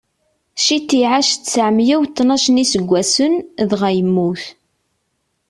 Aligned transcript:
Cit 0.65 0.89
iɛac 0.99 1.29
tteɛmeyya 1.35 1.95
u 2.03 2.05
tnac 2.15 2.45
n 2.49 2.61
iseggasen, 2.63 3.33
dɣa 3.69 3.89
yemmut. 3.97 4.43